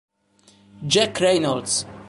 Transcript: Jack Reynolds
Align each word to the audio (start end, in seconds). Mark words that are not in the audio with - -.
Jack 0.87 1.21
Reynolds 1.21 1.85